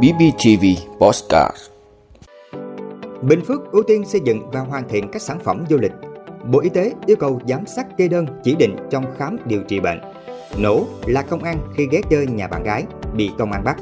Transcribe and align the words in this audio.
BBTV 0.00 0.64
Postcard 0.98 1.56
Bình 3.22 3.44
Phước 3.44 3.72
ưu 3.72 3.82
tiên 3.82 4.04
xây 4.04 4.20
dựng 4.24 4.50
và 4.50 4.60
hoàn 4.60 4.88
thiện 4.88 5.08
các 5.12 5.22
sản 5.22 5.38
phẩm 5.38 5.64
du 5.70 5.78
lịch. 5.78 5.92
Bộ 6.44 6.60
Y 6.60 6.68
tế 6.68 6.92
yêu 7.06 7.16
cầu 7.16 7.40
giám 7.48 7.66
sát 7.66 7.86
kê 7.98 8.08
đơn 8.08 8.26
chỉ 8.44 8.54
định 8.54 8.76
trong 8.90 9.04
khám 9.18 9.36
điều 9.44 9.62
trị 9.62 9.80
bệnh. 9.80 10.00
Nổ 10.58 10.84
là 11.06 11.22
công 11.22 11.42
an 11.42 11.58
khi 11.76 11.88
ghé 11.90 12.00
chơi 12.10 12.26
nhà 12.26 12.48
bạn 12.48 12.62
gái, 12.62 12.84
bị 13.14 13.30
công 13.38 13.52
an 13.52 13.64
bắt. 13.64 13.76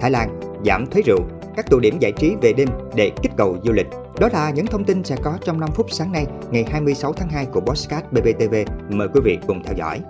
Thái 0.00 0.10
Lan 0.10 0.40
giảm 0.64 0.86
thuế 0.86 1.02
rượu, 1.02 1.20
các 1.56 1.70
tụ 1.70 1.80
điểm 1.80 1.98
giải 1.98 2.12
trí 2.12 2.34
về 2.42 2.52
đêm 2.52 2.68
để 2.94 3.10
kích 3.22 3.32
cầu 3.36 3.56
du 3.64 3.72
lịch. 3.72 3.88
Đó 4.20 4.28
là 4.32 4.50
những 4.50 4.66
thông 4.66 4.84
tin 4.84 5.04
sẽ 5.04 5.16
có 5.22 5.38
trong 5.44 5.60
5 5.60 5.70
phút 5.74 5.86
sáng 5.90 6.12
nay, 6.12 6.26
ngày 6.50 6.64
26 6.70 7.12
tháng 7.12 7.28
2 7.28 7.46
của 7.46 7.60
Postcard 7.60 8.06
BBTV. 8.10 8.54
Mời 8.88 9.08
quý 9.14 9.20
vị 9.24 9.38
cùng 9.46 9.62
theo 9.64 9.74
dõi. 9.76 10.00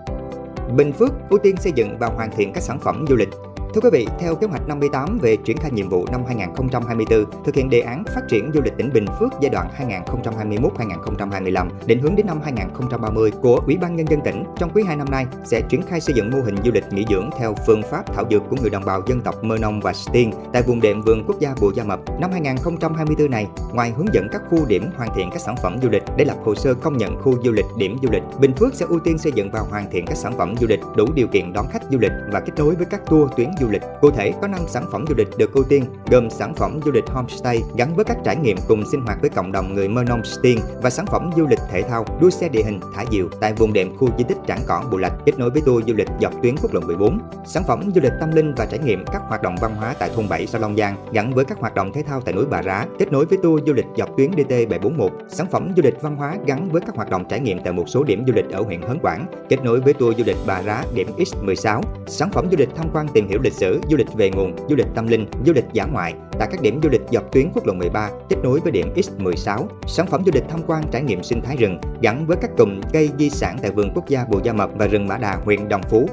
Bình 0.77 0.93
Phước 0.93 1.13
ưu 1.31 1.39
tiên 1.39 1.57
xây 1.57 1.73
dựng 1.75 1.99
và 1.99 2.07
hoàn 2.07 2.31
thiện 2.37 2.53
các 2.53 2.63
sản 2.63 2.81
phẩm 2.81 3.05
du 3.09 3.17
lịch. 3.17 3.29
Thưa 3.77 3.91
quý 3.91 3.91
vị, 3.93 4.07
theo 4.19 4.35
kế 4.35 4.47
hoạch 4.47 4.69
58 4.69 5.19
về 5.19 5.37
triển 5.37 5.57
khai 5.57 5.71
nhiệm 5.71 5.89
vụ 5.89 6.07
năm 6.13 6.21
2024, 6.27 7.25
thực 7.45 7.55
hiện 7.55 7.71
đề 7.71 7.81
án 7.81 8.05
phát 8.05 8.21
triển 8.29 8.51
du 8.55 8.61
lịch 8.63 8.77
tỉnh 8.77 8.93
Bình 8.93 9.07
Phước 9.19 9.33
giai 9.41 9.51
đoạn 9.51 9.69
2021-2025 9.79 11.69
định 11.87 12.01
hướng 12.01 12.17
đến 12.17 12.27
năm 12.27 12.41
2030 12.45 13.31
của 13.43 13.61
Ủy 13.67 13.77
ban 13.77 13.97
nhân 13.97 14.09
dân 14.09 14.21
tỉnh, 14.21 14.45
trong 14.59 14.71
quý 14.75 14.83
2 14.87 14.97
năm 14.97 15.11
nay 15.11 15.27
sẽ 15.45 15.61
triển 15.69 15.83
khai 15.83 16.01
xây 16.01 16.15
dựng 16.15 16.31
mô 16.31 16.39
hình 16.41 16.57
du 16.65 16.73
lịch 16.73 16.85
nghỉ 16.91 17.05
dưỡng 17.11 17.31
theo 17.39 17.55
phương 17.67 17.83
pháp 17.91 18.15
thảo 18.15 18.25
dược 18.31 18.43
của 18.51 18.57
người 18.61 18.71
đồng 18.71 18.85
bào 18.85 19.03
dân 19.07 19.21
tộc 19.21 19.45
Mơ 19.45 19.59
Nông 19.59 19.81
và 19.81 19.93
Stiên 19.93 20.31
tại 20.53 20.63
vùng 20.63 20.81
đệm 20.81 21.03
vườn 21.03 21.25
quốc 21.27 21.41
gia 21.41 21.55
Bù 21.61 21.73
Gia 21.75 21.85
Mập. 21.85 22.01
Năm 22.21 22.33
2024 22.33 23.31
này, 23.31 23.47
ngoài 23.73 23.93
hướng 23.97 24.15
dẫn 24.15 24.29
các 24.33 24.43
khu 24.51 24.67
điểm 24.67 24.91
hoàn 24.97 25.15
thiện 25.17 25.31
các 25.31 25.41
sản 25.41 25.55
phẩm 25.63 25.77
du 25.83 25.89
lịch 25.89 26.03
để 26.17 26.25
lập 26.25 26.37
hồ 26.45 26.55
sơ 26.55 26.75
công 26.75 26.97
nhận 26.97 27.17
khu 27.17 27.43
du 27.45 27.53
lịch 27.53 27.67
điểm 27.77 27.97
du 28.03 28.09
lịch, 28.13 28.23
Bình 28.41 28.53
Phước 28.55 28.75
sẽ 28.75 28.87
ưu 28.89 28.99
tiên 28.99 29.19
xây 29.19 29.33
dựng 29.33 29.51
và 29.51 29.61
hoàn 29.61 29.91
thiện 29.91 30.07
các 30.07 30.17
sản 30.17 30.39
phẩm 30.39 30.55
du 30.61 30.67
lịch 30.67 30.81
đủ 30.97 31.07
điều 31.15 31.27
kiện 31.27 31.53
đón 31.53 31.67
khách 31.73 31.83
du 31.91 31.99
lịch 31.99 32.13
và 32.33 32.41
kết 32.41 32.53
nối 32.57 32.75
với 32.75 32.87
các 32.91 33.01
tour 33.07 33.31
tuyến 33.37 33.51
du 33.61 33.66
du 33.67 33.73
lịch. 33.73 33.83
Cụ 34.01 34.11
thể, 34.11 34.33
có 34.41 34.49
5 34.49 34.61
sản 34.69 34.85
phẩm 34.93 35.05
du 35.09 35.15
lịch 35.15 35.29
được 35.39 35.53
ưu 35.53 35.65
tiên, 35.65 35.85
gồm 36.11 36.31
sản 36.31 36.55
phẩm 36.55 36.81
du 36.85 36.93
lịch 36.93 37.07
homestay 37.07 37.63
gắn 37.77 37.97
với 37.97 38.05
các 38.05 38.17
trải 38.25 38.37
nghiệm 38.37 38.57
cùng 38.69 38.85
sinh 38.93 39.01
hoạt 39.01 39.21
với 39.21 39.31
cộng 39.31 39.53
đồng 39.53 39.75
người 39.75 39.89
Mơ 39.89 40.05
Nông 40.05 40.23
Tiên 40.43 40.59
và 40.83 40.91
sản 40.91 41.07
phẩm 41.07 41.31
du 41.37 41.47
lịch 41.47 41.59
thể 41.71 41.83
thao 41.83 42.05
đua 42.21 42.31
xe 42.31 42.49
địa 42.49 42.63
hình 42.63 42.81
thả 42.95 43.05
diều 43.11 43.29
tại 43.41 43.53
vùng 43.53 43.73
đệm 43.73 43.97
khu 43.97 44.09
di 44.19 44.25
tích 44.25 44.37
Trảng 44.49 44.61
Cỏ 44.67 44.85
Bù 44.91 44.97
Lạch 44.97 45.13
kết 45.27 45.39
nối 45.39 45.51
với 45.51 45.63
tour 45.67 45.87
du 45.87 45.95
lịch 45.95 46.09
dọc 46.21 46.33
tuyến 46.43 46.55
quốc 46.63 46.75
lộ 46.75 46.81
14. 46.81 47.19
Sản 47.47 47.63
phẩm 47.67 47.91
du 47.95 48.01
lịch 48.01 48.13
tâm 48.21 48.31
linh 48.35 48.55
và 48.55 48.67
trải 48.67 48.79
nghiệm 48.79 49.05
các 49.13 49.23
hoạt 49.29 49.43
động 49.43 49.57
văn 49.61 49.75
hóa 49.75 49.95
tại 49.99 50.11
thôn 50.17 50.29
7 50.29 50.47
Sa 50.47 50.59
Long 50.59 50.77
Giang 50.77 50.97
gắn 51.13 51.35
với 51.35 51.45
các 51.45 51.59
hoạt 51.59 51.75
động 51.75 51.93
thể 51.93 52.03
thao 52.03 52.21
tại 52.21 52.35
núi 52.35 52.45
Bà 52.51 52.63
Rá 52.63 52.87
kết 52.99 53.13
nối 53.13 53.27
với 53.27 53.39
tour 53.43 53.67
du 53.67 53.73
lịch 53.73 53.87
dọc 53.97 54.17
tuyến 54.17 54.31
DT 54.33 54.51
741. 54.51 55.13
Sản 55.29 55.47
phẩm 55.51 55.73
du 55.77 55.83
lịch 55.83 56.03
văn 56.03 56.17
hóa 56.17 56.37
gắn 56.47 56.69
với 56.69 56.81
các 56.81 56.97
hoạt 56.97 57.11
động 57.11 57.25
trải 57.29 57.41
nghiệm 57.41 57.59
tại 57.65 57.73
một 57.73 57.89
số 57.89 58.05
điểm 58.05 58.25
du 58.27 58.33
lịch 58.33 58.51
ở 58.51 58.63
huyện 58.63 58.83
Hớn 58.83 58.99
Quản 59.03 59.27
kết 59.49 59.65
nối 59.65 59.81
với 59.81 59.95
tour 59.95 60.19
du 60.19 60.25
lịch 60.27 60.37
Bà 60.47 60.63
Rá 60.63 60.85
điểm 60.95 61.09
X16. 61.17 61.81
Sản 62.07 62.31
phẩm 62.31 62.47
du 62.51 62.57
lịch 62.59 62.69
tham 62.77 62.87
quan 62.93 63.09
tìm 63.09 63.29
hiểu 63.29 63.41
lịch 63.43 63.53
sử, 63.57 63.81
du 63.91 63.97
lịch 63.97 64.13
về 64.15 64.31
nguồn, 64.31 64.57
du 64.69 64.77
lịch 64.77 64.87
tâm 64.95 65.07
linh, 65.07 65.27
du 65.47 65.53
lịch 65.53 65.65
dã 65.73 65.85
ngoại 65.85 66.15
tại 66.39 66.49
các 66.51 66.61
điểm 66.61 66.81
du 66.83 66.89
lịch 66.89 67.01
dọc 67.11 67.33
tuyến 67.33 67.51
quốc 67.55 67.67
lộ 67.67 67.75
13 67.75 68.11
kết 68.29 68.37
nối 68.43 68.61
với 68.61 68.73
điểm 68.73 68.87
X16. 68.95 69.67
Sản 69.87 70.07
phẩm 70.07 70.23
du 70.27 70.33
lịch 70.35 70.45
tham 70.49 70.61
quan 70.67 70.83
trải 70.93 71.03
nghiệm 71.03 71.23
sinh 71.23 71.43
thái 71.43 71.57
rừng 71.57 71.79
gắn 72.03 72.27
với 72.27 72.37
các 72.41 72.51
cụm 72.59 72.81
cây 72.93 73.11
di 73.19 73.31
sản 73.31 73.57
tại 73.63 73.71
vườn 73.71 73.91
quốc 73.95 74.09
gia 74.09 74.25
Bù 74.25 74.41
Gia 74.45 74.53
Mập 74.53 74.71
và 74.79 74.87
rừng 74.87 75.07
Mã 75.07 75.19
Đà, 75.19 75.37
huyện 75.45 75.69
Đồng 75.69 75.83
Phú. 75.91 76.09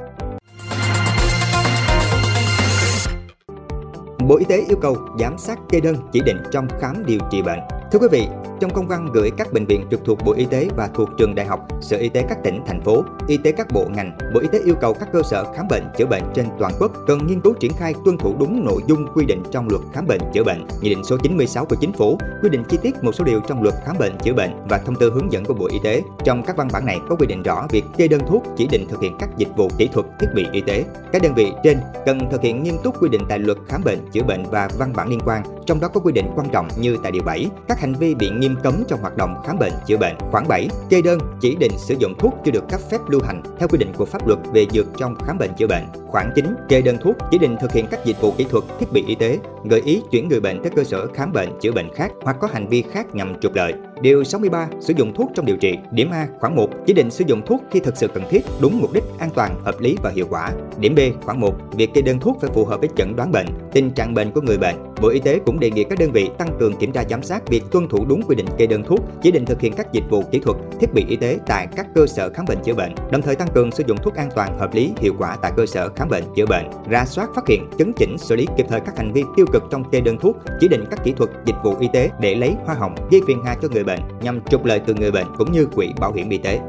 Bộ 4.27 4.37
Y 4.37 4.45
tế 4.45 4.63
yêu 4.67 4.77
cầu 4.81 4.97
giám 5.19 5.37
sát 5.37 5.59
kê 5.69 5.79
đơn 5.79 5.95
chỉ 6.11 6.21
định 6.25 6.37
trong 6.51 6.67
khám 6.79 7.05
điều 7.05 7.19
trị 7.31 7.41
bệnh. 7.41 7.59
Thưa 7.91 7.99
quý 7.99 8.07
vị, 8.11 8.27
trong 8.63 8.73
công 8.73 8.87
văn 8.87 9.09
gửi 9.13 9.31
các 9.37 9.53
bệnh 9.53 9.65
viện 9.65 9.85
trực 9.91 10.05
thuộc 10.05 10.19
Bộ 10.25 10.33
Y 10.33 10.45
tế 10.45 10.67
và 10.75 10.89
thuộc 10.93 11.09
trường 11.17 11.35
đại 11.35 11.45
học, 11.45 11.59
Sở 11.81 11.97
Y 11.97 12.09
tế 12.09 12.25
các 12.29 12.37
tỉnh, 12.43 12.61
thành 12.67 12.81
phố, 12.81 13.03
y 13.27 13.37
tế 13.37 13.51
các 13.51 13.67
bộ 13.73 13.85
ngành, 13.95 14.17
Bộ 14.33 14.39
Y 14.39 14.47
tế 14.51 14.59
yêu 14.65 14.75
cầu 14.81 14.93
các 14.93 15.09
cơ 15.13 15.21
sở 15.31 15.53
khám 15.55 15.67
bệnh 15.69 15.83
chữa 15.97 16.05
bệnh 16.05 16.23
trên 16.35 16.45
toàn 16.59 16.73
quốc 16.79 16.91
cần 17.07 17.27
nghiên 17.27 17.41
cứu 17.41 17.53
triển 17.59 17.73
khai 17.73 17.93
tuân 18.05 18.17
thủ 18.17 18.35
đúng 18.39 18.65
nội 18.65 18.81
dung 18.87 19.07
quy 19.15 19.25
định 19.25 19.43
trong 19.51 19.67
luật 19.69 19.81
khám 19.93 20.07
bệnh 20.07 20.21
chữa 20.33 20.43
bệnh, 20.43 20.67
Nghị 20.81 20.89
định 20.89 21.03
số 21.03 21.17
96 21.17 21.65
của 21.65 21.75
Chính 21.75 21.93
phủ, 21.93 22.17
quy 22.43 22.49
định 22.49 22.63
chi 22.69 22.77
tiết 22.81 23.03
một 23.03 23.11
số 23.15 23.23
điều 23.23 23.39
trong 23.47 23.63
luật 23.63 23.75
khám 23.85 23.97
bệnh 23.99 24.17
chữa 24.23 24.33
bệnh 24.33 24.51
và 24.69 24.77
thông 24.77 24.95
tư 24.95 25.11
hướng 25.11 25.31
dẫn 25.31 25.45
của 25.45 25.53
Bộ 25.53 25.67
Y 25.71 25.79
tế. 25.83 26.03
Trong 26.23 26.43
các 26.43 26.57
văn 26.57 26.67
bản 26.73 26.85
này 26.85 26.99
có 27.09 27.15
quy 27.15 27.27
định 27.27 27.43
rõ 27.43 27.67
việc 27.69 27.83
kê 27.97 28.07
đơn 28.07 28.21
thuốc 28.27 28.43
chỉ 28.57 28.67
định 28.71 28.87
thực 28.89 29.01
hiện 29.01 29.15
các 29.19 29.29
dịch 29.37 29.49
vụ 29.57 29.69
kỹ 29.77 29.89
thuật, 29.93 30.05
thiết 30.19 30.27
bị 30.35 30.45
y 30.51 30.61
tế. 30.61 30.85
Các 31.11 31.21
đơn 31.21 31.33
vị 31.33 31.51
trên 31.63 31.77
cần 32.05 32.19
thực 32.31 32.41
hiện 32.41 32.63
nghiêm 32.63 32.75
túc 32.83 33.01
quy 33.01 33.09
định 33.09 33.21
tại 33.29 33.39
luật 33.39 33.57
khám 33.67 33.81
bệnh 33.83 33.99
chữa 34.11 34.23
bệnh 34.23 34.43
và 34.51 34.69
văn 34.77 34.93
bản 34.95 35.09
liên 35.09 35.19
quan, 35.25 35.43
trong 35.65 35.79
đó 35.79 35.87
có 35.87 35.99
quy 35.99 36.11
định 36.11 36.25
quan 36.35 36.49
trọng 36.49 36.67
như 36.77 36.97
tại 37.03 37.11
điều 37.11 37.23
7, 37.23 37.47
các 37.67 37.79
hành 37.79 37.93
vi 37.93 38.15
bị 38.15 38.29
nghiêm 38.29 38.52
cấm 38.63 38.83
trong 38.87 39.01
hoạt 39.01 39.17
động 39.17 39.35
khám 39.45 39.59
bệnh 39.59 39.73
chữa 39.87 39.97
bệnh. 39.97 40.15
Khoảng 40.31 40.47
7, 40.47 40.67
kê 40.89 41.01
đơn 41.01 41.19
chỉ 41.41 41.55
định 41.55 41.71
sử 41.77 41.95
dụng 41.99 42.13
thuốc 42.19 42.33
chưa 42.45 42.51
được 42.51 42.63
cấp 42.69 42.79
phép 42.91 42.97
lưu 43.07 43.21
hành 43.23 43.41
theo 43.59 43.67
quy 43.67 43.77
định 43.77 43.93
của 43.97 44.05
pháp 44.05 44.27
luật 44.27 44.39
về 44.53 44.65
dược 44.73 44.87
trong 44.97 45.15
khám 45.25 45.37
bệnh 45.37 45.51
chữa 45.57 45.67
bệnh. 45.67 45.83
Khoảng 46.07 46.31
9, 46.35 46.55
kê 46.69 46.81
đơn 46.81 46.97
thuốc 47.01 47.15
chỉ 47.31 47.37
định 47.37 47.55
thực 47.61 47.71
hiện 47.71 47.87
các 47.91 48.05
dịch 48.05 48.21
vụ 48.21 48.33
kỹ 48.37 48.45
thuật, 48.49 48.63
thiết 48.79 48.91
bị 48.91 49.03
y 49.07 49.15
tế, 49.15 49.39
gợi 49.63 49.81
ý 49.85 50.01
chuyển 50.11 50.29
người 50.29 50.39
bệnh 50.39 50.63
tới 50.63 50.71
cơ 50.75 50.83
sở 50.83 51.07
khám 51.13 51.33
bệnh 51.33 51.49
chữa 51.61 51.71
bệnh 51.71 51.93
khác 51.93 52.11
hoặc 52.21 52.37
có 52.39 52.47
hành 52.53 52.67
vi 52.67 52.83
khác 52.91 53.15
nhằm 53.15 53.39
trục 53.41 53.55
lợi. 53.55 53.73
Điều 54.03 54.23
63, 54.23 54.67
sử 54.79 54.93
dụng 54.97 55.13
thuốc 55.13 55.31
trong 55.35 55.45
điều 55.45 55.57
trị. 55.57 55.77
Điểm 55.91 56.09
A, 56.11 56.27
khoảng 56.39 56.55
1, 56.55 56.69
chỉ 56.85 56.93
định 56.93 57.11
sử 57.11 57.25
dụng 57.27 57.41
thuốc 57.45 57.63
khi 57.71 57.79
thực 57.79 57.97
sự 57.97 58.07
cần 58.07 58.23
thiết, 58.29 58.41
đúng 58.61 58.81
mục 58.81 58.93
đích, 58.93 59.03
an 59.19 59.29
toàn, 59.35 59.61
hợp 59.63 59.79
lý 59.79 59.95
và 60.03 60.09
hiệu 60.09 60.27
quả. 60.29 60.51
Điểm 60.77 60.95
B, 60.95 60.99
khoảng 61.25 61.39
1, 61.39 61.53
việc 61.77 61.89
kê 61.93 62.01
đơn 62.01 62.19
thuốc 62.19 62.37
phải 62.41 62.49
phù 62.53 62.65
hợp 62.65 62.79
với 62.79 62.89
chẩn 62.95 63.15
đoán 63.15 63.31
bệnh, 63.31 63.47
tình 63.71 63.91
trạng 63.91 64.13
bệnh 64.13 64.31
của 64.31 64.41
người 64.41 64.57
bệnh. 64.57 64.75
Bộ 65.01 65.09
Y 65.09 65.19
tế 65.19 65.39
cũng 65.45 65.59
đề 65.59 65.71
nghị 65.71 65.83
các 65.83 65.99
đơn 65.99 66.11
vị 66.11 66.29
tăng 66.37 66.57
cường 66.59 66.75
kiểm 66.75 66.91
tra 66.91 67.03
giám 67.09 67.23
sát 67.23 67.47
việc 67.47 67.63
tuân 67.71 67.87
thủ 67.87 68.05
đúng 68.05 68.21
quy 68.21 68.35
định 68.35 68.45
kê 68.57 68.67
đơn 68.67 68.83
thuốc, 68.83 68.99
chỉ 69.21 69.31
định 69.31 69.45
thực 69.45 69.61
hiện 69.61 69.73
các 69.73 69.93
dịch 69.93 70.03
vụ 70.09 70.23
kỹ 70.31 70.39
thuật, 70.39 70.57
thiết 70.79 70.93
bị 70.93 71.05
y 71.07 71.15
tế 71.15 71.39
tại 71.45 71.67
các 71.75 71.87
cơ 71.95 72.07
sở 72.07 72.29
khám 72.29 72.45
bệnh 72.45 72.57
chữa 72.63 72.73
bệnh, 72.73 72.95
đồng 73.11 73.21
thời 73.21 73.35
tăng 73.35 73.47
cường 73.53 73.71
sử 73.71 73.83
dụng 73.87 73.97
thuốc 74.03 74.15
an 74.15 74.29
toàn, 74.35 74.59
hợp 74.59 74.73
lý, 74.73 74.91
hiệu 74.97 75.13
quả 75.19 75.37
tại 75.41 75.51
cơ 75.57 75.65
sở 75.65 75.89
khám 75.89 76.09
bệnh 76.09 76.23
chữa 76.35 76.45
bệnh, 76.45 76.65
ra 76.89 77.05
soát 77.05 77.29
phát 77.35 77.47
hiện, 77.47 77.69
chấn 77.77 77.93
chỉnh, 77.93 78.17
xử 78.17 78.35
lý 78.35 78.47
kịp 78.57 78.65
thời 78.69 78.79
các 78.79 78.97
hành 78.97 79.13
vi 79.13 79.23
tiêu 79.35 79.45
cực 79.53 79.63
trong 79.71 79.89
kê 79.91 80.01
đơn 80.01 80.17
thuốc, 80.17 80.37
chỉ 80.59 80.67
định 80.67 80.85
các 80.91 81.03
kỹ 81.03 81.11
thuật, 81.11 81.29
dịch 81.45 81.55
vụ 81.63 81.75
y 81.79 81.87
tế 81.93 82.09
để 82.19 82.35
lấy 82.35 82.55
hoa 82.65 82.75
hồng, 82.75 82.95
gây 83.11 83.21
phiền 83.27 83.41
hà 83.45 83.55
cho 83.61 83.67
người 83.71 83.83
bệnh 83.83 83.92
bệnh, 83.95 84.19
nhằm 84.21 84.39
trục 84.49 84.65
lợi 84.65 84.79
từ 84.79 84.93
người 84.93 85.11
bệnh 85.11 85.27
cũng 85.37 85.51
như 85.51 85.65
quỹ 85.65 85.93
bảo 85.99 86.13
hiểm 86.13 86.29
y 86.29 86.37
tế. 86.37 86.59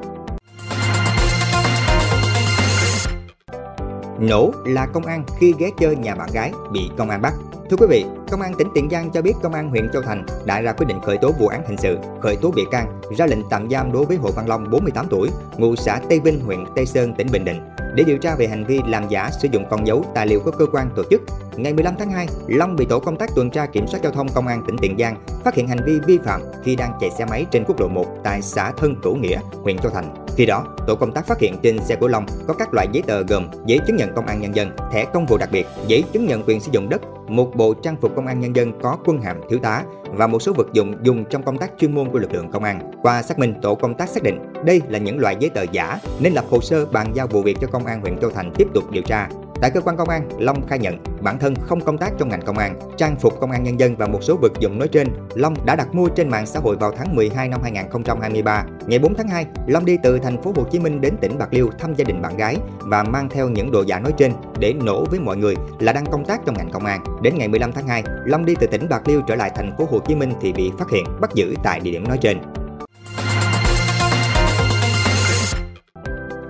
Nổ 4.20 4.52
là 4.66 4.86
công 4.86 5.06
an 5.06 5.24
khi 5.40 5.54
ghé 5.58 5.70
chơi 5.78 5.96
nhà 5.96 6.14
bạn 6.14 6.28
gái 6.32 6.52
bị 6.72 6.90
công 6.98 7.10
an 7.10 7.22
bắt. 7.22 7.34
Thưa 7.70 7.76
quý 7.76 7.86
vị, 7.90 8.04
Công 8.30 8.40
an 8.40 8.52
tỉnh 8.58 8.68
Tiền 8.74 8.88
Giang 8.90 9.10
cho 9.10 9.22
biết 9.22 9.32
Công 9.42 9.52
an 9.54 9.70
huyện 9.70 9.90
Châu 9.92 10.02
Thành 10.02 10.26
đã 10.44 10.60
ra 10.60 10.72
quyết 10.72 10.86
định 10.86 11.00
khởi 11.00 11.18
tố 11.18 11.32
vụ 11.38 11.46
án 11.46 11.62
hình 11.66 11.76
sự, 11.78 11.98
khởi 12.22 12.36
tố 12.36 12.50
bị 12.50 12.62
can, 12.70 13.00
ra 13.16 13.26
lệnh 13.26 13.48
tạm 13.50 13.70
giam 13.70 13.92
đối 13.92 14.04
với 14.04 14.16
Hồ 14.16 14.30
Văn 14.36 14.48
Long 14.48 14.70
48 14.70 15.06
tuổi, 15.10 15.30
ngụ 15.56 15.76
xã 15.76 16.00
Tây 16.08 16.20
Vinh, 16.20 16.40
huyện 16.40 16.64
Tây 16.76 16.86
Sơn, 16.86 17.14
tỉnh 17.14 17.26
Bình 17.32 17.44
Định 17.44 17.60
để 17.94 18.04
điều 18.06 18.18
tra 18.18 18.34
về 18.34 18.46
hành 18.46 18.64
vi 18.64 18.80
làm 18.86 19.08
giả 19.08 19.30
sử 19.42 19.48
dụng 19.52 19.64
con 19.70 19.86
dấu 19.86 20.04
tài 20.14 20.26
liệu 20.26 20.40
của 20.40 20.50
cơ 20.50 20.66
quan 20.72 20.90
tổ 20.96 21.02
chức. 21.10 21.22
Ngày 21.56 21.72
15 21.72 21.94
tháng 21.98 22.10
2, 22.10 22.26
Long 22.46 22.76
bị 22.76 22.86
tổ 22.88 22.98
công 23.00 23.16
tác 23.16 23.30
tuần 23.36 23.50
tra 23.50 23.66
kiểm 23.66 23.86
soát 23.86 24.00
giao 24.02 24.12
thông 24.12 24.28
công 24.28 24.46
an 24.46 24.62
tỉnh 24.66 24.76
Tiền 24.78 24.96
Giang 24.98 25.16
phát 25.44 25.54
hiện 25.54 25.68
hành 25.68 25.84
vi 25.86 26.00
vi 26.06 26.18
phạm 26.24 26.42
khi 26.64 26.76
đang 26.76 26.92
chạy 27.00 27.10
xe 27.10 27.24
máy 27.24 27.46
trên 27.50 27.64
quốc 27.64 27.80
lộ 27.80 27.88
1 27.88 28.06
tại 28.24 28.42
xã 28.42 28.72
Thân 28.76 28.96
Cửu 29.02 29.16
Nghĩa, 29.16 29.40
huyện 29.62 29.78
Châu 29.78 29.92
Thành. 29.92 30.23
Khi 30.36 30.46
đó, 30.46 30.64
tổ 30.86 30.94
công 30.94 31.12
tác 31.12 31.26
phát 31.26 31.38
hiện 31.38 31.54
trên 31.62 31.78
xe 31.84 31.96
của 31.96 32.08
Long 32.08 32.26
có 32.46 32.54
các 32.54 32.74
loại 32.74 32.86
giấy 32.92 33.02
tờ 33.06 33.22
gồm 33.22 33.48
giấy 33.66 33.78
chứng 33.86 33.96
nhận 33.96 34.14
công 34.14 34.26
an 34.26 34.40
nhân 34.40 34.56
dân, 34.56 34.70
thẻ 34.92 35.04
công 35.04 35.26
vụ 35.26 35.36
đặc 35.36 35.48
biệt, 35.52 35.66
giấy 35.86 36.04
chứng 36.12 36.26
nhận 36.26 36.42
quyền 36.46 36.60
sử 36.60 36.70
dụng 36.72 36.88
đất, 36.88 37.00
một 37.28 37.56
bộ 37.56 37.74
trang 37.74 37.96
phục 38.00 38.16
công 38.16 38.26
an 38.26 38.40
nhân 38.40 38.56
dân 38.56 38.80
có 38.82 38.98
quân 39.04 39.20
hàm 39.20 39.40
thiếu 39.48 39.58
tá 39.58 39.82
và 40.04 40.26
một 40.26 40.42
số 40.42 40.52
vật 40.52 40.66
dụng 40.72 40.94
dùng 41.02 41.24
trong 41.30 41.42
công 41.42 41.58
tác 41.58 41.70
chuyên 41.78 41.94
môn 41.94 42.10
của 42.10 42.18
lực 42.18 42.32
lượng 42.32 42.50
công 42.50 42.64
an. 42.64 42.92
Qua 43.02 43.22
xác 43.22 43.38
minh, 43.38 43.54
tổ 43.62 43.74
công 43.74 43.94
tác 43.94 44.08
xác 44.08 44.22
định 44.22 44.38
đây 44.64 44.82
là 44.88 44.98
những 44.98 45.18
loại 45.18 45.36
giấy 45.40 45.50
tờ 45.50 45.62
giả 45.62 45.98
nên 46.20 46.32
lập 46.32 46.44
hồ 46.50 46.60
sơ 46.60 46.86
bàn 46.86 47.12
giao 47.14 47.26
vụ 47.26 47.42
việc 47.42 47.56
cho 47.60 47.66
công 47.66 47.86
an 47.86 48.00
huyện 48.00 48.18
Châu 48.18 48.30
Thành 48.30 48.52
tiếp 48.54 48.68
tục 48.74 48.90
điều 48.90 49.02
tra. 49.02 49.28
Tại 49.60 49.70
cơ 49.70 49.80
quan 49.80 49.96
công 49.96 50.08
an, 50.08 50.28
Long 50.38 50.66
khai 50.66 50.78
nhận 50.78 50.98
bản 51.20 51.38
thân 51.38 51.54
không 51.56 51.80
công 51.80 51.98
tác 51.98 52.12
trong 52.18 52.28
ngành 52.28 52.42
công 52.42 52.58
an, 52.58 52.78
trang 52.96 53.16
phục 53.16 53.40
công 53.40 53.50
an 53.50 53.62
nhân 53.62 53.80
dân 53.80 53.96
và 53.96 54.06
một 54.06 54.18
số 54.22 54.36
vật 54.36 54.52
dụng 54.60 54.78
nói 54.78 54.88
trên, 54.88 55.08
Long 55.34 55.66
đã 55.66 55.76
đặt 55.76 55.94
mua 55.94 56.08
trên 56.08 56.28
mạng 56.28 56.46
xã 56.46 56.60
hội 56.60 56.76
vào 56.76 56.92
tháng 56.96 57.16
12 57.16 57.48
năm 57.48 57.60
2023. 57.62 58.64
Ngày 58.86 58.98
4 58.98 59.14
tháng 59.14 59.28
2, 59.28 59.46
Long 59.66 59.84
đi 59.84 59.98
từ 60.02 60.18
thành 60.18 60.42
phố 60.42 60.52
Hồ 60.56 60.64
Chí 60.70 60.78
Minh 60.78 61.00
đến 61.00 61.16
tỉnh 61.20 61.38
Bạc 61.38 61.48
Liêu 61.50 61.70
thăm 61.78 61.94
gia 61.94 62.04
đình 62.04 62.22
bạn 62.22 62.36
gái 62.36 62.56
và 62.78 63.02
mang 63.02 63.28
theo 63.28 63.48
những 63.48 63.72
đồ 63.72 63.82
giả 63.82 63.98
nói 63.98 64.12
trên 64.16 64.32
để 64.58 64.72
nổ 64.72 65.04
với 65.04 65.20
mọi 65.20 65.36
người 65.36 65.54
là 65.78 65.92
đang 65.92 66.06
công 66.06 66.24
tác 66.24 66.40
trong 66.46 66.56
ngành 66.58 66.70
công 66.70 66.86
an. 66.86 67.04
Đến 67.22 67.38
ngày 67.38 67.48
15 67.48 67.72
tháng 67.72 67.88
2, 67.88 68.02
Long 68.24 68.44
đi 68.44 68.54
từ 68.60 68.66
tỉnh 68.66 68.88
Bạc 68.88 69.08
Liêu 69.08 69.20
trở 69.28 69.34
lại 69.34 69.50
thành 69.54 69.76
phố 69.78 69.86
Hồ 69.90 69.98
Chí 69.98 70.14
Minh 70.14 70.32
thì 70.40 70.52
bị 70.52 70.70
phát 70.78 70.90
hiện, 70.90 71.04
bắt 71.20 71.30
giữ 71.34 71.54
tại 71.62 71.80
địa 71.80 71.90
điểm 71.90 72.08
nói 72.08 72.18
trên. 72.20 72.38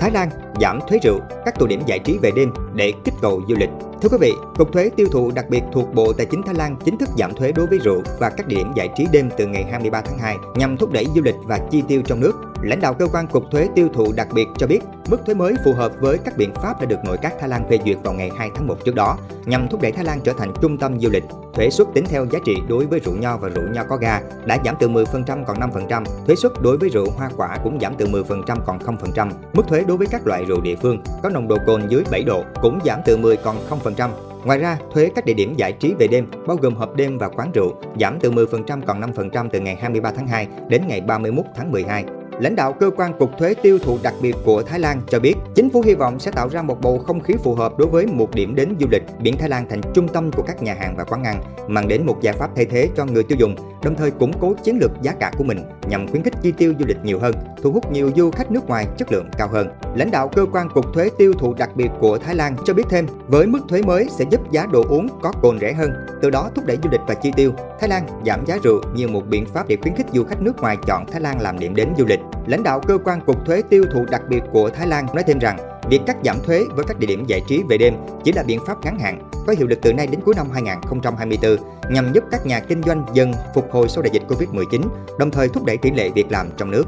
Thái 0.04 0.10
Lan 0.10 0.28
giảm 0.60 0.78
thuế 0.88 0.98
rượu 1.02 1.20
các 1.44 1.58
tụ 1.58 1.66
điểm 1.66 1.82
giải 1.86 1.98
trí 1.98 2.18
về 2.18 2.30
đêm 2.36 2.52
để 2.74 2.92
kích 3.04 3.14
cầu 3.22 3.42
du 3.48 3.54
lịch. 3.58 3.68
Thưa 4.02 4.08
quý 4.08 4.16
vị, 4.20 4.32
Cục 4.56 4.72
Thuế 4.72 4.90
Tiêu 4.96 5.06
thụ 5.12 5.30
đặc 5.30 5.50
biệt 5.50 5.62
thuộc 5.72 5.94
Bộ 5.94 6.12
Tài 6.12 6.26
chính 6.26 6.42
Thái 6.42 6.54
Lan 6.54 6.76
chính 6.84 6.98
thức 6.98 7.08
giảm 7.18 7.34
thuế 7.34 7.52
đối 7.52 7.66
với 7.66 7.78
rượu 7.78 8.02
và 8.20 8.30
các 8.30 8.46
địa 8.46 8.56
điểm 8.56 8.72
giải 8.76 8.88
trí 8.96 9.06
đêm 9.12 9.30
từ 9.36 9.46
ngày 9.46 9.64
23 9.70 10.00
tháng 10.00 10.18
2 10.18 10.36
nhằm 10.54 10.76
thúc 10.76 10.92
đẩy 10.92 11.06
du 11.14 11.22
lịch 11.22 11.34
và 11.44 11.58
chi 11.70 11.82
tiêu 11.88 12.02
trong 12.06 12.20
nước. 12.20 12.32
Lãnh 12.64 12.80
đạo 12.80 12.94
cơ 12.94 13.06
quan 13.06 13.26
Cục 13.26 13.50
Thuế 13.50 13.68
Tiêu 13.74 13.88
thụ 13.94 14.12
đặc 14.16 14.28
biệt 14.34 14.48
cho 14.58 14.66
biết, 14.66 14.80
mức 15.08 15.16
thuế 15.26 15.34
mới 15.34 15.54
phù 15.64 15.72
hợp 15.72 15.92
với 16.00 16.18
các 16.18 16.36
biện 16.36 16.54
pháp 16.54 16.80
đã 16.80 16.86
được 16.86 17.04
nội 17.04 17.16
các 17.22 17.34
Thái 17.40 17.48
Lan 17.48 17.68
phê 17.70 17.78
duyệt 17.84 17.96
vào 18.02 18.14
ngày 18.14 18.30
2 18.38 18.50
tháng 18.54 18.66
1 18.66 18.84
trước 18.84 18.94
đó, 18.94 19.18
nhằm 19.44 19.68
thúc 19.68 19.80
đẩy 19.80 19.92
Thái 19.92 20.04
Lan 20.04 20.20
trở 20.24 20.32
thành 20.38 20.52
trung 20.62 20.78
tâm 20.78 21.00
du 21.00 21.10
lịch. 21.10 21.24
Thuế 21.54 21.70
suất 21.70 21.86
tính 21.94 22.04
theo 22.08 22.26
giá 22.30 22.38
trị 22.44 22.56
đối 22.68 22.86
với 22.86 23.00
rượu 23.00 23.14
nho 23.16 23.36
và 23.36 23.48
rượu 23.48 23.64
nho 23.72 23.84
có 23.84 23.96
ga 23.96 24.20
đã 24.46 24.58
giảm 24.64 24.74
từ 24.80 24.88
10% 24.88 25.44
còn 25.44 25.60
5%, 25.60 26.04
thuế 26.26 26.36
suất 26.36 26.52
đối 26.62 26.78
với 26.78 26.88
rượu 26.88 27.10
hoa 27.16 27.30
quả 27.36 27.58
cũng 27.64 27.78
giảm 27.80 27.94
từ 27.98 28.06
10% 28.06 28.56
còn 28.66 28.78
0%. 28.78 29.30
Mức 29.52 29.68
thuế 29.68 29.84
đối 29.88 29.96
với 29.96 30.06
các 30.06 30.26
loại 30.26 30.44
rượu 30.44 30.60
địa 30.60 30.76
phương 30.76 31.02
có 31.22 31.28
nồng 31.28 31.48
độ 31.48 31.56
cồn 31.66 31.88
dưới 31.88 32.04
7 32.10 32.22
độ 32.22 32.44
cũng 32.62 32.78
giảm 32.84 33.00
từ 33.04 33.16
10 33.16 33.36
còn 33.36 33.56
0%. 33.68 34.10
Ngoài 34.44 34.58
ra, 34.58 34.78
thuế 34.92 35.10
các 35.14 35.24
địa 35.24 35.34
điểm 35.34 35.54
giải 35.56 35.72
trí 35.72 35.94
về 35.98 36.06
đêm 36.06 36.26
bao 36.46 36.56
gồm 36.56 36.74
hộp 36.74 36.96
đêm 36.96 37.18
và 37.18 37.28
quán 37.28 37.52
rượu 37.54 37.74
giảm 38.00 38.18
từ 38.20 38.30
10% 38.30 38.80
còn 38.86 39.00
5% 39.00 39.48
từ 39.52 39.60
ngày 39.60 39.76
23 39.80 40.12
tháng 40.16 40.26
2 40.26 40.48
đến 40.68 40.82
ngày 40.88 41.00
31 41.00 41.44
tháng 41.56 41.72
12. 41.72 42.04
Lãnh 42.40 42.56
đạo 42.56 42.72
cơ 42.72 42.90
quan 42.96 43.18
cục 43.18 43.38
thuế 43.38 43.54
tiêu 43.54 43.78
thụ 43.78 43.98
đặc 44.02 44.14
biệt 44.22 44.36
của 44.44 44.62
Thái 44.62 44.78
Lan 44.78 45.00
cho 45.08 45.20
biết, 45.20 45.34
chính 45.54 45.70
phủ 45.70 45.80
hy 45.80 45.94
vọng 45.94 46.18
sẽ 46.18 46.30
tạo 46.30 46.48
ra 46.48 46.62
một 46.62 46.80
bầu 46.80 46.98
không 46.98 47.20
khí 47.20 47.34
phù 47.44 47.54
hợp 47.54 47.78
đối 47.78 47.88
với 47.88 48.06
một 48.06 48.34
điểm 48.34 48.54
đến 48.54 48.76
du 48.80 48.86
lịch 48.90 49.02
biển 49.20 49.36
Thái 49.38 49.48
Lan 49.48 49.66
thành 49.68 49.80
trung 49.94 50.08
tâm 50.08 50.32
của 50.32 50.42
các 50.42 50.62
nhà 50.62 50.74
hàng 50.74 50.96
và 50.96 51.04
quán 51.04 51.24
ăn, 51.24 51.42
mang 51.68 51.88
đến 51.88 52.06
một 52.06 52.20
giải 52.20 52.34
pháp 52.34 52.50
thay 52.56 52.64
thế 52.64 52.88
cho 52.96 53.04
người 53.04 53.22
tiêu 53.22 53.38
dùng, 53.40 53.56
đồng 53.84 53.94
thời 53.94 54.10
củng 54.10 54.32
cố 54.40 54.54
chiến 54.64 54.78
lược 54.78 54.90
giá 55.02 55.12
cả 55.12 55.32
của 55.38 55.44
mình 55.44 55.58
nhằm 55.88 56.08
khuyến 56.08 56.22
khích 56.22 56.34
chi 56.42 56.52
tiêu 56.52 56.74
du 56.78 56.84
lịch 56.88 57.04
nhiều 57.04 57.18
hơn, 57.18 57.34
thu 57.62 57.72
hút 57.72 57.92
nhiều 57.92 58.10
du 58.16 58.30
khách 58.30 58.50
nước 58.50 58.66
ngoài 58.66 58.86
chất 58.96 59.12
lượng 59.12 59.28
cao 59.38 59.48
hơn. 59.48 59.68
Lãnh 59.96 60.10
đạo 60.10 60.28
cơ 60.28 60.46
quan 60.52 60.68
cục 60.68 60.84
thuế 60.94 61.10
tiêu 61.18 61.32
thụ 61.38 61.54
đặc 61.54 61.70
biệt 61.76 61.90
của 62.00 62.18
Thái 62.18 62.34
Lan 62.34 62.56
cho 62.64 62.74
biết 62.74 62.82
thêm, 62.90 63.06
với 63.26 63.46
mức 63.46 63.60
thuế 63.68 63.82
mới 63.82 64.08
sẽ 64.18 64.24
giúp 64.30 64.40
giá 64.50 64.66
đồ 64.72 64.84
uống 64.88 65.08
có 65.22 65.32
cồn 65.42 65.58
rẻ 65.60 65.72
hơn, 65.72 65.90
từ 66.22 66.30
đó 66.30 66.50
thúc 66.54 66.64
đẩy 66.66 66.78
du 66.82 66.90
lịch 66.90 67.00
và 67.06 67.14
chi 67.14 67.32
tiêu. 67.36 67.52
Thái 67.80 67.88
Lan 67.88 68.06
giảm 68.26 68.46
giá 68.46 68.58
rượu 68.62 68.82
như 68.94 69.08
một 69.08 69.22
biện 69.28 69.46
pháp 69.46 69.68
để 69.68 69.76
khuyến 69.82 69.94
khích 69.94 70.06
du 70.12 70.24
khách 70.24 70.42
nước 70.42 70.60
ngoài 70.60 70.76
chọn 70.86 71.06
Thái 71.06 71.20
Lan 71.20 71.40
làm 71.40 71.58
điểm 71.58 71.74
đến 71.74 71.88
du 71.98 72.04
lịch. 72.04 72.20
Lãnh 72.46 72.62
đạo 72.62 72.80
cơ 72.80 72.98
quan 73.04 73.20
cục 73.20 73.46
thuế 73.46 73.62
tiêu 73.62 73.84
thụ 73.92 74.04
đặc 74.10 74.22
biệt 74.28 74.42
của 74.52 74.70
Thái 74.70 74.86
Lan 74.86 75.06
nói 75.14 75.24
thêm 75.26 75.38
rằng, 75.38 75.73
việc 75.88 76.00
cắt 76.06 76.16
giảm 76.24 76.36
thuế 76.44 76.64
với 76.70 76.84
các 76.88 76.98
địa 76.98 77.06
điểm 77.06 77.24
giải 77.26 77.40
trí 77.46 77.62
về 77.68 77.78
đêm 77.78 77.94
chỉ 78.24 78.32
là 78.32 78.42
biện 78.42 78.60
pháp 78.66 78.84
ngắn 78.84 78.98
hạn, 78.98 79.30
có 79.46 79.54
hiệu 79.58 79.66
lực 79.66 79.78
từ 79.82 79.92
nay 79.92 80.06
đến 80.06 80.20
cuối 80.24 80.34
năm 80.34 80.50
2024 80.52 81.56
nhằm 81.90 82.12
giúp 82.12 82.24
các 82.30 82.46
nhà 82.46 82.60
kinh 82.60 82.82
doanh 82.82 83.06
dần 83.12 83.32
phục 83.54 83.72
hồi 83.72 83.88
sau 83.88 84.02
đại 84.02 84.10
dịch 84.12 84.22
Covid-19, 84.28 84.82
đồng 85.18 85.30
thời 85.30 85.48
thúc 85.48 85.64
đẩy 85.64 85.76
tỷ 85.76 85.90
lệ 85.90 86.08
việc 86.08 86.26
làm 86.30 86.50
trong 86.56 86.70
nước. 86.70 86.84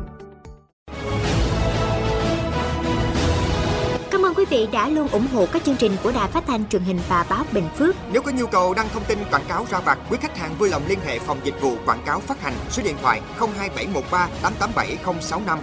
Cảm 4.11 4.23
ơn 4.23 4.35
quý 4.35 4.45
vị 4.51 4.69
đã 4.73 4.89
luôn 4.89 5.09
ủng 5.09 5.27
hộ 5.33 5.47
các 5.53 5.65
chương 5.65 5.77
trình 5.77 5.93
của 6.03 6.13
Đài 6.13 6.29
Phát 6.29 6.45
thanh 6.47 6.69
truyền 6.69 6.83
hình 6.83 6.99
và 7.09 7.27
báo 7.31 7.45
Bình 7.53 7.69
Phước. 7.79 7.97
Nếu 8.13 8.23
có 8.23 8.31
nhu 8.31 8.47
cầu 8.47 8.75
đăng 8.75 8.89
thông 8.93 9.05
tin 9.05 9.19
quảng 9.31 9.45
cáo 9.49 9.67
ra 9.71 9.81
vặt, 9.81 9.99
quý 10.11 10.19
khách 10.21 10.39
hàng 10.39 10.55
vui 10.59 10.69
lòng 10.69 10.83
liên 10.89 10.99
hệ 11.07 11.19
phòng 11.19 11.39
dịch 11.45 11.61
vụ 11.61 11.73
quảng 11.87 12.03
cáo 12.07 12.21
phát 12.21 12.43
hành 12.43 12.55
số 12.71 12.83
điện 12.83 12.97
thoại 13.03 13.21
02713 13.39 14.29
887065. 14.43 15.59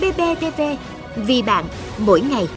BBTV, 0.00 0.62
vì 1.26 1.42
bạn, 1.42 1.64
mỗi 1.98 2.20
ngày. 2.20 2.48